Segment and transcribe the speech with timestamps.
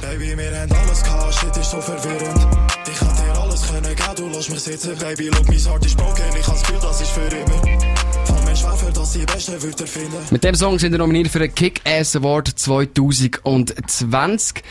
[0.00, 2.46] Baby, wir haben alles gehabt, shit ist so verwirrend.
[2.90, 4.96] Ich kann dir alles können, gell, du lässt mich sitzen.
[4.98, 7.88] Baby, look, mein Heart ist broken, ich has Gefühl, das ist für immer.
[10.30, 14.62] Mit dem Song sind wir nominiert für den Kick-Ass Award 2020.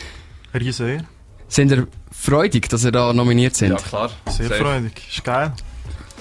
[0.54, 1.06] Riesen
[1.48, 3.70] Sind ihr freudig, dass ihr da nominiert sind?
[3.70, 4.10] Ja, klar.
[4.26, 4.60] Sehr Safe.
[4.60, 4.92] freudig.
[5.10, 5.52] Ist geil.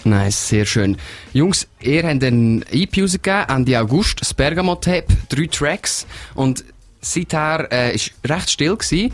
[0.03, 0.97] Nice, sehr schön.
[1.33, 6.05] Jungs, ihr habt einen EP rausgegeben, Ende August, das Bergamo-Tape, drei Tracks.
[6.35, 6.63] Und
[7.01, 9.11] seither äh, ist recht still gewesen.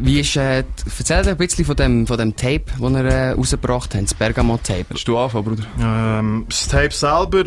[0.00, 0.62] Wie ist, äh,
[0.96, 4.86] erzählt ein bisschen von dem, von dem Tape, das ihr äh, rausgebracht habt, das Bergamo-Tape.
[4.90, 5.64] Willst du anfangen, Bruder?
[5.80, 7.44] Ähm, das Tape selber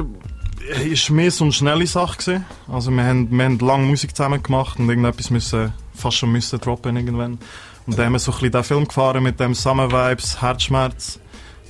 [0.83, 2.45] ist mehr so eine schnelle Sache gewesen.
[2.69, 6.59] Also wir haben, wir haben lange Musik zusammen gemacht und irgendetwas müssen, fast schon müssen
[6.59, 7.39] droppen irgendwann.
[7.87, 11.19] Und dann haben wir so ein bisschen den Film gefahren mit dem Summer Vibes, Herzschmerz.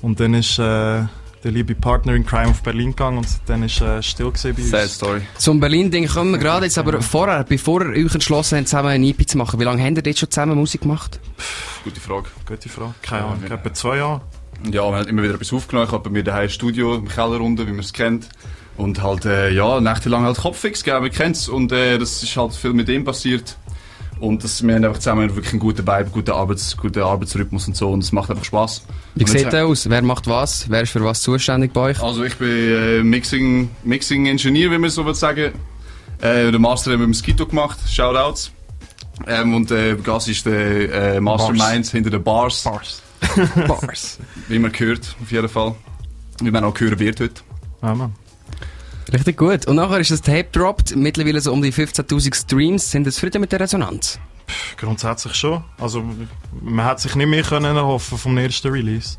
[0.02, 1.04] Und dann ist äh,
[1.44, 4.62] der liebe Partner in Crime auf Berlin gegangen und dann ist äh, still gewesen bei
[4.62, 4.72] uns.
[4.72, 5.22] Sad Story.
[5.38, 9.04] Zum Berlin-Ding kommen wir gerade jetzt, aber vorher, bevor ihr euch entschlossen habt, zusammen ein
[9.04, 11.20] EP zu machen, wie lange habt ihr jetzt schon zusammen Musik gemacht?
[11.84, 12.30] Gute Frage.
[12.48, 12.94] Gute Frage.
[13.02, 13.44] Keine Ahnung.
[13.48, 13.56] Ja.
[13.56, 14.22] Etwa zwei Jahre.
[14.72, 15.88] Ja, man hat immer wieder etwas aufgenommen.
[15.88, 18.30] Ich habe bei mir daheim ein Studio im Keller unten, wie man es kennt.
[18.78, 21.50] Und halt, äh, ja, nächtelang halt Kopffix, gell, man kennt's.
[21.50, 23.58] Und äh, das ist halt viel mit ihm passiert.
[24.22, 27.76] Und das, wir haben einfach zusammen wirklich einen guten Vibe, guten, Arbeits, guten Arbeitsrhythmus und
[27.76, 27.90] so.
[27.90, 28.84] Und es macht einfach Spass.
[29.16, 29.90] Wie Und sieht der aus?
[29.90, 30.70] Wer macht was?
[30.70, 32.02] Wer ist für was zuständig bei euch?
[32.02, 35.54] Also ich bin äh, Mixing, Mixing Engineer, wie man so will sagen.
[36.22, 38.52] Äh, den Master haben wir mit Mosquito gemacht, Shoutouts.
[39.26, 43.02] Ähm, und äh, Gas ist der äh, Mastermind hinter den Bars, Bars.
[43.68, 44.20] Bars.
[44.48, 45.74] wie man hört, auf jeden Fall.
[46.42, 47.42] Wie man auch hören wird heute.
[47.82, 48.14] Ja, Mann.
[49.14, 49.66] Richtig gut.
[49.68, 52.92] Und nachher ist das Tape dropped, mittlerweile so um die 15.000 Streams.
[52.92, 54.20] Sind ihr zufrieden mit der Resonanz?
[54.78, 55.64] Grundsätzlich schon.
[55.80, 56.04] Also
[56.62, 59.18] man hat sich nicht mehr können erhoffen vom ersten Release.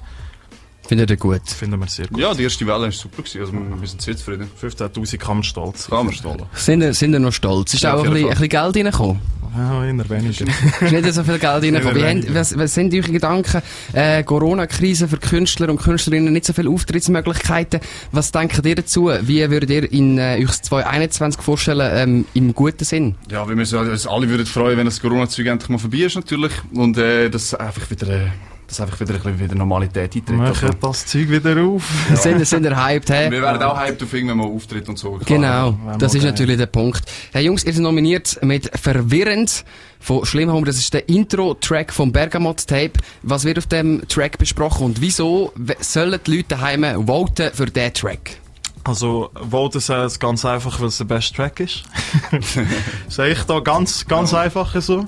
[0.86, 1.48] Findet ihr gut?
[1.48, 2.18] Finden wir sehr gut.
[2.18, 3.22] Ja, die erste Welle war super.
[3.22, 3.40] Gewesen.
[3.40, 4.50] Also wir wir sind sehr zufrieden.
[4.60, 5.96] 15'000 kann man stolz sein.
[5.96, 6.42] Kann man stolz.
[6.54, 7.74] Sind ihr, sind ihr noch stolz?
[7.74, 9.20] Ist Ja, auch ein bisschen, ein bisschen Geld reingekommen?
[9.54, 10.30] Ja, eher weniger.
[10.30, 12.26] ist nicht so viel Geld reingekommen.
[12.30, 13.62] Was, was sind eure Gedanken?
[13.92, 17.80] Äh, Corona-Krise für Künstler und Künstlerinnen, nicht so viele Auftrittsmöglichkeiten.
[18.12, 19.10] Was denkt ihr dazu?
[19.22, 23.16] Wie würdet ihr in äh, euch 2021 vorstellen, ähm, im guten Sinn?
[23.30, 26.52] Ja, wir müssen uns alle würden freuen, wenn das Corona-Zeug endlich mal vorbei ist natürlich.
[26.72, 28.26] Und äh, dass einfach wieder, äh,
[28.72, 30.40] dass einfach wieder ein bisschen wieder Normalität eintritt.
[30.40, 31.84] Also, Machen das Zeug wieder auf.
[32.14, 33.30] Sind, ihr- sind ihr hyped, hä?
[33.30, 35.12] wir werden auch hyped auf irgendwann mal Auftritt und so.
[35.12, 35.24] Klar.
[35.26, 37.02] Genau, das ist natürlich der Punkt.
[37.32, 39.64] Hey Jungs, ihr seid nominiert mit Verwirrend
[40.00, 40.64] von Schlimmhome.
[40.66, 42.92] Das ist der Intro-Track vom Bergamot-Tape.
[43.22, 47.92] Was wird auf dem Track besprochen und wieso sollen die Leute daheim voten für diesen
[47.92, 48.38] Track?
[48.84, 51.84] Also, voten sie es ganz einfach, weil es der beste Track ist.
[53.08, 55.04] Sehe ich da ganz, ganz einfach so.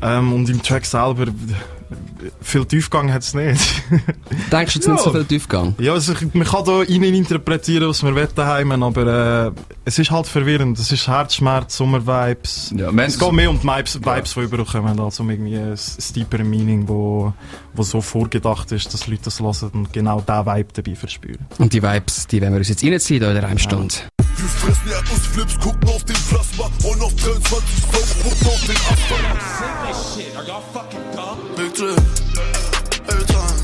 [0.00, 1.26] Ähm, und im Track selber,
[2.40, 3.60] viel Tiefgang hat es nicht.
[4.52, 4.98] Denkst du jetzt nicht Ja.
[4.98, 5.74] so viel Tiefgang?
[5.78, 10.10] ja, also, man kann da rein interpretieren, was man will daheim, aber äh, es ist
[10.10, 10.78] halt verwirrend.
[10.78, 12.74] Es ist Herzschmerz, Sommer-Vibes.
[12.76, 15.78] Ja, Es geht mehr um die Vibes, Vibes die überkommen, als um irgendwie ein, ein
[16.14, 17.32] deeper Meaning, wo,
[17.74, 21.46] wo so vorgedacht ist, dass Leute das hören und genau diesen Vibe dabei verspüren.
[21.58, 23.94] Und die Vibes, die werden wir uns jetzt reinziehen in der Heimstunde.
[24.36, 29.38] Wir fressen Erdnussflips, gucken auf den Plasma und auf 23 Euro spucken auf den Asphalt.
[31.56, 31.98] Big Drip,
[33.08, 33.58] every time,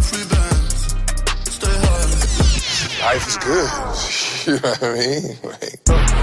[0.00, 0.96] free bands,
[1.50, 3.14] stay high.
[3.14, 3.70] Life is good.
[4.46, 5.38] You know what I mean?
[5.42, 5.80] Like,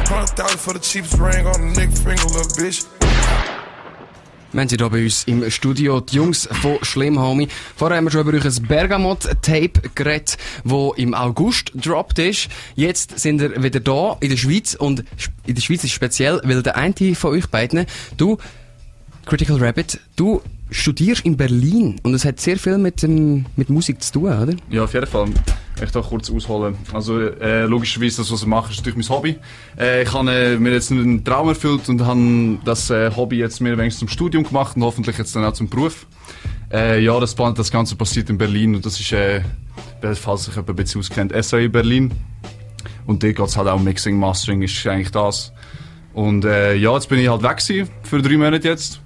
[0.07, 2.85] Hundred thousand for the cheapest ring on the Nick finger, little bitch.
[4.53, 7.47] Wir haben sie hier bei uns im Studio, die Jungs von Schlimm Homie.
[7.75, 12.49] Vorher haben wir schon über euch ein Bergamot-Tape geredet, das im August gedroppt ist.
[12.75, 15.05] Jetzt sind wir wieder da in der Schweiz und
[15.47, 18.37] in der Schweiz ist speziell, weil der eine von euch beiden, du,
[19.25, 20.39] Critical Rabbit, du
[20.73, 24.53] studierst in Berlin und es hat sehr viel mit, dem, mit Musik zu tun, oder?
[24.69, 25.27] Ja, auf jeden Fall.
[25.81, 26.75] Ich da kurz ausholen.
[26.93, 29.37] Also, äh, logischerweise, das, was ich mache, ist natürlich mein Hobby.
[29.77, 33.59] Äh, ich habe äh, mir jetzt einen Traum erfüllt und habe das äh, Hobby jetzt
[33.59, 36.05] mir wenigstens zum Studium gemacht und hoffentlich jetzt dann auch zum Beruf.
[36.71, 39.41] Äh, ja, das, das Ganze passiert in Berlin und das ist, äh,
[40.15, 42.11] falls sich jemand ein bisschen auskennt, SAE Berlin.
[43.05, 45.51] Und dort geht es halt auch Mixing, Mastering, ist eigentlich das.
[46.13, 47.59] Und ja, jetzt bin ich halt weg
[48.03, 49.01] für drei Monate jetzt.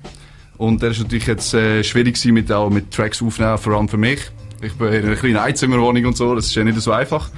[0.57, 3.87] Und das ist natürlich jetzt äh, schwierig gewesen, mit, auch mit Tracks aufnehmen, vor allem
[3.87, 4.19] für mich.
[4.61, 7.29] Ich bin in einer kleinen Einzimmerwohnung und so, das ist ja nicht so einfach.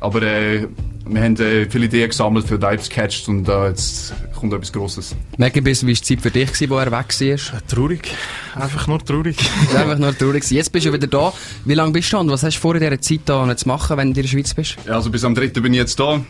[0.00, 0.66] Aber äh,
[1.06, 5.14] wir haben äh, viele Ideen gesammelt, viele Vibes gecatcht und äh, jetzt kommt etwas Grosses.
[5.36, 7.60] Merke ein bisschen, wie war die Zeit für dich, gewesen, wo er weg war?
[7.68, 8.10] Traurig.
[8.54, 9.36] Einfach nur traurig.
[9.76, 10.50] Einfach nur traurig.
[10.50, 11.32] Jetzt bist du wieder da.
[11.66, 13.68] Wie lange bist du da und was hast du vor dieser Zeit da noch zu
[13.68, 14.76] machen, wenn du in der Schweiz bist?
[14.86, 15.48] Ja, also bis am 3.
[15.48, 16.20] bin ich jetzt da.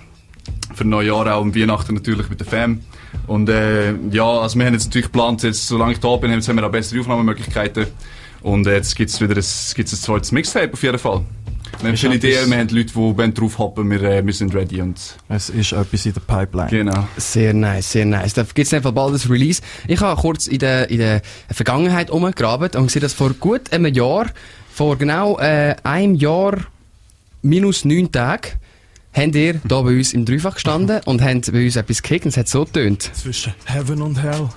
[0.75, 2.81] Für Neujahr auch und Weihnachten natürlich mit der Fam.
[3.27, 6.49] Und äh, ja, also wir haben jetzt natürlich geplant, jetzt, solange ich da bin, jetzt
[6.49, 7.87] haben wir auch bessere Aufnahmemöglichkeiten.
[8.43, 9.45] Und äh, jetzt gibt's wieder ein,
[9.75, 11.23] gibt's ein zweites Mixtape auf jeden Fall.
[11.81, 14.81] Wir haben viele etwas- Ideen, wir haben Leute, die draufhoppen, wir, äh, wir sind ready
[14.81, 14.99] und
[15.29, 16.69] Es ist etwas in der Pipeline.
[16.71, 17.09] genau.
[17.17, 18.35] Sehr nice, sehr nice.
[18.35, 19.61] Da gibt's einfach bald ein Release.
[19.89, 23.93] Ich habe kurz in der, in der Vergangenheit umgegraben und gesehen, dass vor gut einem
[23.93, 24.27] Jahr,
[24.73, 26.59] vor genau äh, einem Jahr
[27.43, 28.53] minus neun Tagen,
[29.15, 32.31] habt ihr da bei uns im Dreifach gestanden und habt bei uns etwas gekickt und
[32.31, 33.11] es hat so getönt.
[33.15, 34.49] Zwischen Heaven und Hell.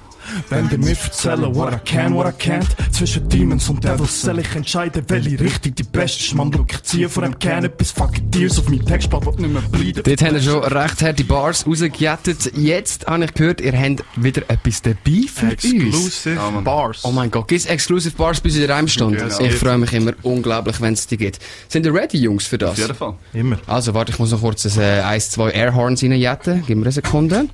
[0.49, 2.65] Wenn die mir erzählen, what I can, what I can't.
[2.91, 6.33] Zwischen Demons und Devils soll ich entscheiden, welche Richtung die beste ist.
[6.35, 9.51] Man, look, ich ziehe von dem Can bis fucking Tears auf mein Textblatt, was nicht
[9.51, 10.01] mehr bleiben.
[10.03, 12.51] Dort haben wir schon recht harte Bars rausgejettet.
[12.55, 15.53] Jetzt habe ich gehört, ihr habt wieder etwas dabei für uns.
[15.53, 16.63] Exclusive Ja, Mann.
[16.63, 16.99] Bars.
[17.03, 19.17] Oh mein Gott, gibt's Exclusive Bars bei uns in der Reimstunde?
[19.17, 19.39] Genau.
[19.39, 21.39] Ich freue mich immer unglaublich, wenn es die gibt.
[21.67, 22.71] Sind ihr ready, Jungs, für das?
[22.71, 23.13] Auf jeden Fall.
[23.33, 23.59] Immer.
[23.67, 26.63] Also, warte, ich muss noch kurz ein, äh, eins, zwei Airhorns reinjetten.
[26.67, 27.47] Gib mir eine Sekunde.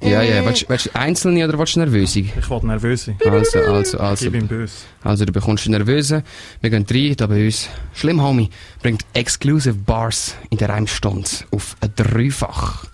[0.00, 2.20] Ja, ja, willst, willst du einzelne oder willst du nervöse?
[2.20, 3.18] Ich wollte nervös sein.
[3.24, 4.24] Also, also, also.
[4.24, 4.74] Gib ihm böse.
[5.02, 6.24] Also, du bekommst nervöse.
[6.60, 7.68] Wir gehen rein, da bei uns.
[7.92, 8.50] Schlimm, Homie,
[8.82, 12.86] bringt Exclusive Bars in der Reimstunde auf ein Dreifach.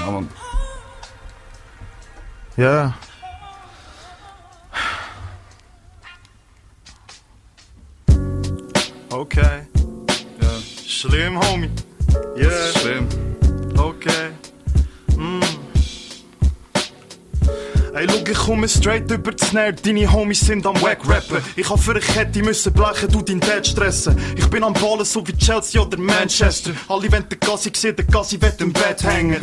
[0.00, 0.28] Ja, Mann.
[2.56, 2.94] Ja.
[9.10, 9.47] Okay.
[10.98, 11.70] Ja, Schlimm, Homie.
[12.36, 12.48] Yeah.
[12.48, 13.08] das ist schlimm.
[13.78, 14.30] Okay.
[17.98, 21.38] Ey, look, ich komme straight über die Snare, deine Homies sind am Wack-Rappen.
[21.56, 24.16] Ich hab für eine Kette müssen blechen, du dein Dad stressen.
[24.36, 26.70] Ich bin am Ballen, so wie Chelsea oder Manchester.
[26.88, 29.40] Alle wollen den Gassi sehen, der Gassi wird im Bett hängen.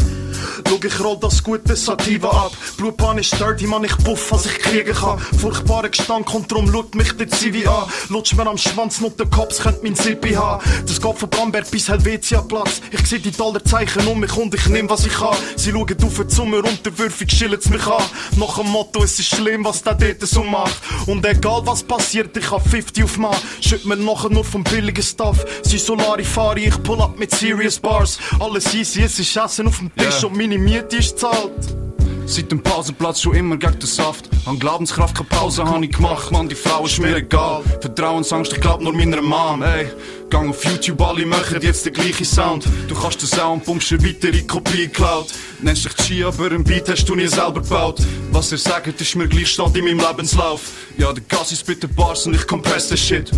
[0.65, 2.53] Schau, ich roll das gute Sativa ab.
[2.77, 5.19] Blutbahn ist dirty, man, ich buff, was ich kriegen kann.
[5.19, 7.89] Furchtbarer Gestank und drum schaut mich der Zivi an.
[8.07, 10.63] Lutsch mir am Schwanz, nur der Cops könnt mein Sippi haben.
[10.87, 12.81] Das geht von Bamberg bis Helvetia-Platz.
[12.91, 15.35] Ich seh die Dollarzeichen um mich und ich nehm, was ich kann.
[15.57, 18.03] Sie schauen auf den Zimmer, unterwürfig schillen's mich an.
[18.47, 20.75] Nach dem Motto, es ist schlimm, was der dort so macht.
[21.07, 23.35] Und egal was passiert, ich hab 50 auf Mann.
[23.59, 25.43] Schütt mir nachher nur vom billigen Stuff.
[25.63, 28.19] Sie Solari-Fari, ich pull up mit Serious Bars.
[28.39, 30.27] Alles easy, es ist Essen auf dem Tisch Ja.
[30.27, 31.84] und meine Miete ist zahlt.
[32.27, 34.29] Seit dem Pausenplatz schon immer gegen den Saft.
[34.45, 37.61] An Glaubenskraft keine Pause hab ich gemacht, Mann, die Frau ist mir egal.
[37.81, 39.87] Vertrauensangst, ich glaub nur meiner Mom, ey.
[40.29, 42.65] Gang auf YouTube, alle machen jetzt den gleichen Sound.
[42.87, 45.27] Du kannst den Sound, pumpst eine weitere Kopie geklaut.
[45.61, 48.01] Nennst dich G, aber ein Beat hast du nie selber gebaut.
[48.31, 50.61] Was ihr sagt, ist mir gleich stand in meinem Lebenslauf.
[50.97, 53.31] Ja, der Gas ist bitte Bars und ich compress den Shit.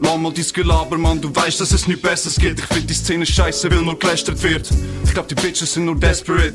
[0.00, 2.60] Lass mal dein Gelaber, Mann, du weißt, dass es nichts Besseres gibt.
[2.60, 4.70] Ich find die Szene scheiße, weil nur gelästert wird.
[5.04, 6.54] Ich glaub, die Bitches sind nur desperate.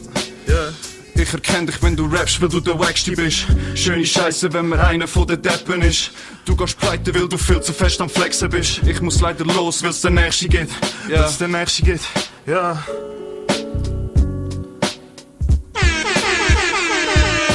[1.25, 3.47] Ich erkenn dich, wenn du rappst, weil du der Wackste bist.
[3.73, 6.11] Schöne Scheiße, wenn man einer von den Deppen ist.
[6.45, 8.81] Du gehst pleite, weil du viel zu fest am Flexen bist.
[8.85, 10.69] Ich muss leider los, weil's der Nächste geht.
[11.09, 11.23] Ja.
[11.23, 12.01] Dass der nächste geht.
[12.45, 12.83] Ja.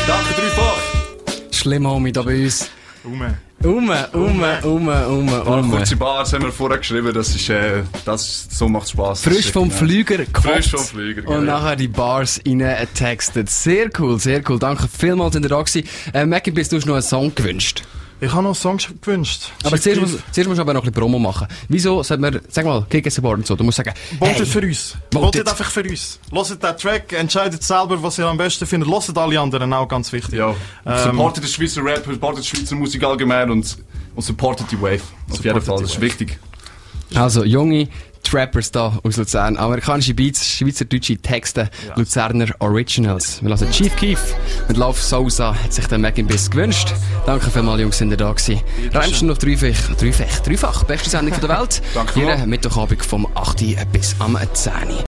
[0.08, 0.80] Danke dreifach.
[1.52, 2.68] Schlimm, Homie, da bei uns.
[3.04, 3.36] Ume.
[3.62, 5.70] Um, um, um, um, Paar um.
[5.70, 9.22] kurze Bars haben wir vorher geschrieben, das ist, äh, das ist, so macht Spaß.
[9.22, 10.24] Frisch vom Flüger.
[10.32, 11.58] Frisch vom Flüger, Und genau.
[11.58, 13.50] nachher die Bars rein getextet.
[13.50, 14.58] Sehr cool, sehr cool.
[14.58, 15.88] Danke vielmals, dass ihr da gewesen.
[16.14, 17.82] Äh, Mackie, bist du noch einen Song gewünscht?
[18.20, 19.50] Ich habe noch Songs gewünscht.
[19.64, 21.48] Aber zuerst, muss, zuerst musst du aber noch ein bisschen Promo machen.
[21.68, 24.60] Wieso sollte man, sag mal, gegen Support und so, du musst sagen, Votet hey, für
[24.60, 24.96] uns.
[25.10, 25.48] Votet.
[25.48, 26.20] Einfach für uns.
[26.30, 28.88] Loset den Track, entscheidet selber, was ihr am besten findet.
[28.88, 30.38] Loset alle anderen auch, ganz wichtig.
[30.38, 30.54] Ja.
[30.84, 33.78] Ähm, supportet den Schweizer Rap, supportet die Schweizer Musik allgemein und,
[34.14, 35.00] und supportet die Wave.
[35.30, 36.38] Auf jeden Supportet Fall, das ist wichtig.
[37.14, 37.88] Also, junge
[38.30, 39.56] Trappers da aus Luzern.
[39.56, 43.42] Amerikanische Beats, schweizerdeutsche Texte, Luzerner Originals.
[43.42, 44.20] Wir lassen Chief Keef
[44.68, 46.94] mit Love Sousa hat sich der Megan Biss gewünscht.
[47.26, 48.60] Danke vielmals, Jungs, sind ihr da gewesen.
[48.92, 51.82] Reimst du noch dreifach, dreifach, dreifach, beste Sendung der Welt.
[51.94, 52.46] Danke vielmals.
[52.46, 53.64] Mittwochabend vom 8.
[53.90, 54.72] bis am 10.